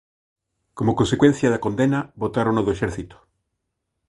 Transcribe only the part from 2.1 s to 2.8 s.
botárono do